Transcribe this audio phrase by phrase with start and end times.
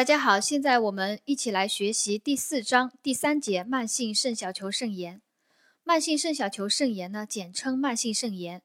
[0.00, 5.20] 大家好，现在我们一起来学习第四章第三节慢性肾小球肾炎。
[5.84, 8.62] 慢性肾小球肾炎呢，简称慢性肾炎。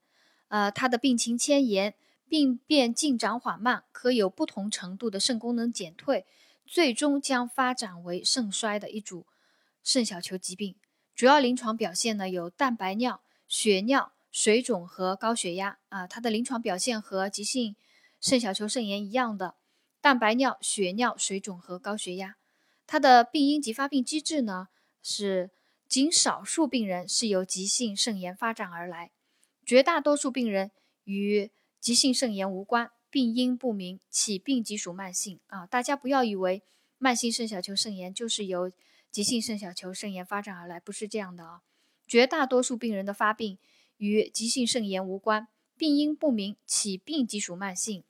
[0.48, 1.94] 呃，它的病情迁延、
[2.26, 6.24] 病变进展缓慢，可有不同程度的肾功能减退，
[6.64, 9.26] 最终将发展为肾衰的一组
[9.84, 10.74] 肾小球疾病。
[11.14, 15.76] 主要临床表现呢有蛋白尿、血尿、水肿和高血压。
[15.90, 17.76] 啊，它的临床表现和急性
[18.22, 19.56] 肾小球肾炎一样的。
[20.06, 22.36] 蛋白尿、血尿、水肿和高血压，
[22.86, 24.68] 它的病因及发病机制呢
[25.02, 25.50] 是
[25.88, 29.10] 仅少数病人是由急性肾炎发展而来，
[29.64, 30.70] 绝大多数病人
[31.02, 31.50] 与
[31.80, 35.66] 急性肾炎无关，病因不明，起病即属慢性啊！
[35.66, 36.62] 大家不要以为
[36.98, 38.70] 慢性肾小球肾炎就是由
[39.10, 41.62] 急性肾小球肾炎发展而来，不是这样的啊！
[42.06, 43.58] 绝大多数病人的发病
[43.96, 48.04] 与急性肾炎无关，病因不明，起病即属慢性。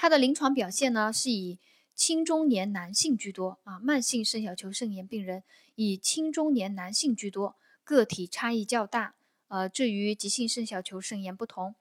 [0.00, 1.58] 它的临床表现呢，是以
[1.92, 3.80] 青中年男性居多啊。
[3.80, 5.42] 慢性肾小球肾炎病人
[5.74, 9.16] 以青中年男性居多，个体差异较大。
[9.48, 11.74] 呃，这与急性肾小球肾炎不同。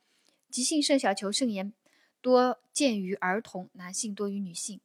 [0.49, 1.71] 急性肾小球肾炎
[2.19, 4.81] 多见于儿童，男性多于女性。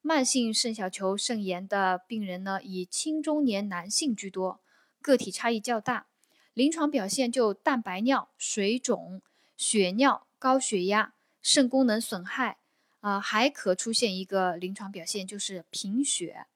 [0.00, 4.60] 慢性肾小球肾炎的病人呢，以青中年男性居多，
[5.02, 6.06] 个体差异较大。
[6.54, 9.20] 临床表现就蛋白尿、水肿、
[9.58, 12.56] 血尿、高血压、肾功能损害。
[13.02, 16.46] 啊，还可出现一个临床表现，就是贫血，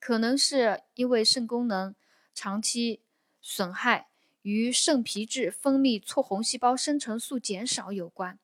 [0.00, 1.94] 可能是因为肾功能
[2.34, 3.00] 长期
[3.40, 4.08] 损害
[4.42, 8.38] 与肾皮质分泌促红细胞生成素减少有关。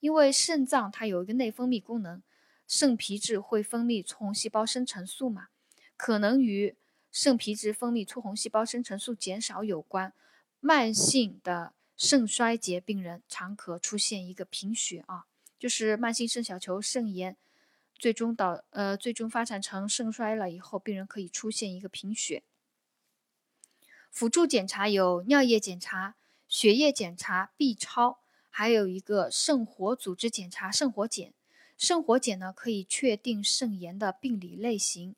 [0.00, 2.20] 因为肾脏它有一个内分泌功能，
[2.66, 5.48] 肾皮质会分泌促红细胞生成素嘛，
[5.96, 6.76] 可能与
[7.12, 10.12] 肾皮质分泌促红细胞生成素减少有关。
[10.58, 15.26] 慢性的肾衰竭病人常可出现一个贫血啊。
[15.66, 17.36] 就是慢性肾小球肾炎，
[17.98, 22.44] 最终导呃最终发展成肾衰了以后，病人可以出现一个贫血。
[24.12, 26.14] 辅助检查有尿液检查、
[26.46, 31.32] 血液检查、B 超，还有一个肾活组织检查肾活检。
[31.76, 35.16] 肾活检呢可以确定肾炎的病理类型。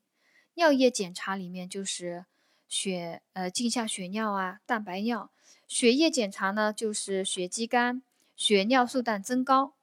[0.55, 2.25] 尿液检查里面就是
[2.67, 5.31] 血呃镜下血尿啊、蛋白尿。
[5.67, 8.01] 血液检查呢就是血肌酐、
[8.35, 9.75] 血尿素氮增高。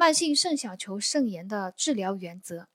[0.00, 2.68] 慢性肾小球肾炎的治疗原则，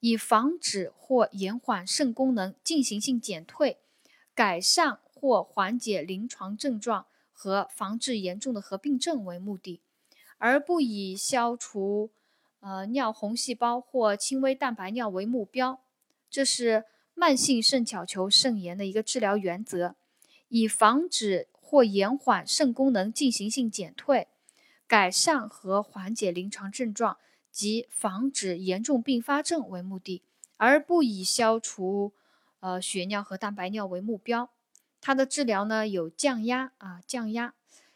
[0.00, 3.78] 以防止或延缓肾功能进行性减退，
[4.34, 9.80] 改善或缓解临床症状和防治严重的合并症为目的，
[10.36, 12.10] 而不以消除
[12.60, 15.80] 呃尿红细胞或轻微蛋白尿为目标。
[16.28, 19.96] 这是慢性肾小球肾炎的一个治疗原则，
[20.48, 24.28] 以防止或延缓肾功能进行性减退。
[24.88, 27.18] 改善和缓解临床症状
[27.52, 30.22] 及防止严重并发症为目的，
[30.56, 32.14] 而不以消除
[32.60, 34.50] 呃血尿和蛋白尿为目标。
[35.00, 37.54] 它的治疗呢有降压啊，降压，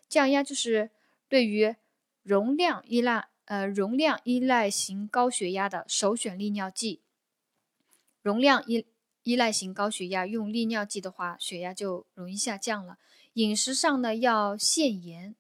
[0.09, 0.91] 降压就是
[1.29, 1.75] 对于
[2.23, 7.01] 容量依赖呃容量依赖型高血压的首选利尿剂。
[8.21, 8.87] 容量依
[9.23, 12.99] 依赖型高血压用利尿剂的话，血压就容易下降了。
[13.35, 15.35] 饮食上呢要限盐。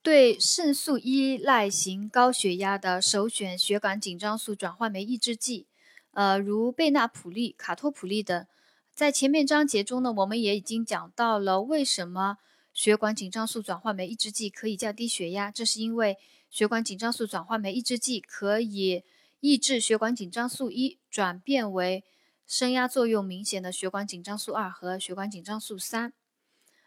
[0.00, 5.66] 对肾素依赖型高血压的首选血管紧张素转换酶抑制剂，
[6.12, 8.46] 呃，如贝那普利、卡托普利等。
[8.94, 12.38] 在前面章节中呢，我们也已经讲到了为什么
[12.72, 16.16] 血管紧张素转换酶抑制剂可以降低血压，这是因为
[16.48, 19.02] 血管紧张素转换酶抑制剂可以
[19.40, 22.04] 抑制血管紧张素一转变为
[22.46, 26.12] 升压作用明显的血管紧张素二和血管紧张素三。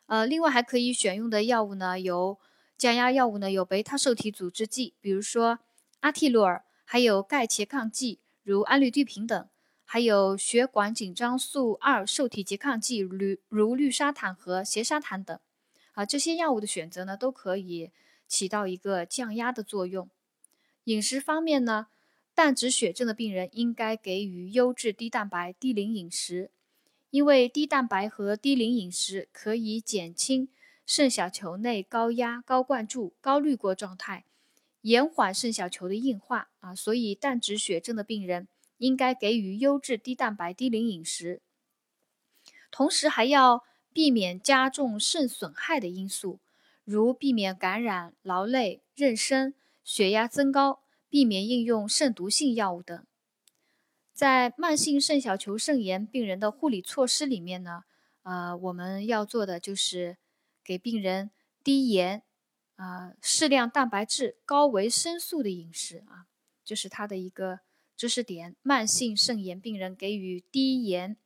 [0.08, 2.40] 呃，另外还可以选用的药物呢有。
[2.82, 5.60] 降压药物呢有贝塔受体阻滞剂，比如说
[6.00, 9.48] 阿替洛尔，还有钙拮抗剂，如氨氯地平等，
[9.86, 15.40] 还有血管紧张素二受体拮抗剂，如如氯沙坦和缬沙坦等。
[15.92, 17.92] 啊，这些药物的选择呢都可以
[18.28, 20.10] 起到一个降压的作用。
[20.86, 21.86] 饮食方面呢，
[22.34, 26.50] 淡脂血症的病人应该给予优质低蛋白低磷饮食，
[27.12, 30.50] 因为低蛋白和低磷饮食可以减轻。
[30.86, 34.26] 肾小球内高压、高灌注、高滤过状态，
[34.82, 38.48] 延缓肾小球的硬化啊，所以淡脂血症的病人
[38.78, 41.42] 应该给予优质低蛋白低磷饮食，
[42.72, 43.64] 同时还要
[43.94, 46.40] 避免加重肾损害的因素，
[46.84, 49.54] 如避免感染、劳累、妊娠、
[49.84, 53.06] 血压增高，避免应用肾毒性药物等。
[54.14, 57.84] 在慢性肾小球肾炎病人的护理措施里面呢，
[58.24, 60.18] 呃，我们要做的就是。
[60.64, 61.32] 给病人
[61.64, 62.24] 低盐，
[62.76, 66.28] 啊，适量蛋白质、高维生素的饮食啊，
[66.64, 67.60] 就是它的一个
[67.96, 68.56] 知识点。
[68.62, 71.18] 慢性肾炎病人给予低盐、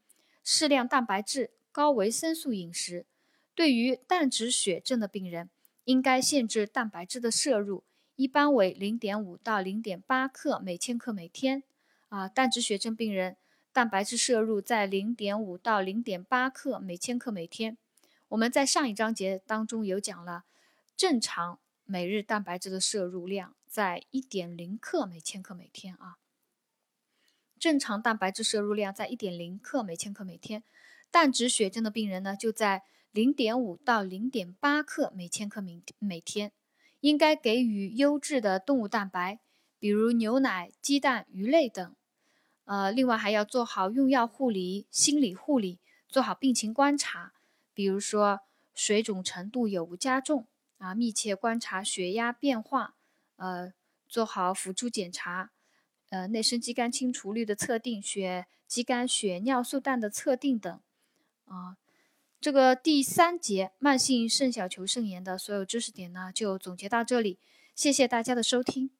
[0.44, 3.06] 适量蛋白质、高维生素饮食。
[3.54, 5.50] 对于淡脂血症的病人，
[5.86, 7.86] 应该限制蛋白质的摄入，
[8.16, 11.64] 一般为零点五到零点八克每千克每天。
[12.10, 13.38] 啊，淡脂血症病人
[13.72, 17.78] 蛋白质摄入在零点五到零点八克每千克每天。
[18.30, 20.46] 我们在上一章节当中有讲了，
[20.98, 26.18] 正常每日蛋白质的摄入量在一点零克每千克每天啊。
[27.60, 30.64] 正常蛋白质摄入量在一点零克每千克每天，
[31.12, 36.52] 但脂血症的病人呢就在零点五到零点八克每千克每每天。
[37.02, 39.40] 应该给予优质的动物蛋白，
[39.78, 41.96] 比如牛奶、鸡蛋、鱼类等。
[42.64, 45.78] 呃，另外还要做好用药护理、心理护理，
[46.10, 47.34] 做好病情观察。
[47.76, 48.40] 比如说
[48.74, 50.48] 水肿程度有无加重
[50.80, 50.96] 啊？
[50.96, 52.96] 密切观察血压变化，
[53.36, 53.72] 呃，
[54.08, 55.52] 做好辅助检查，
[56.10, 60.80] 呃，内生肌酐清除率的测定、血肌酐、血尿素氮的测定等。
[61.46, 61.78] 啊，
[62.42, 67.38] 这个第三节慢性肾小球肾炎的所有知识点呢，就总结到这里。
[67.76, 68.95] 谢谢大家的收听。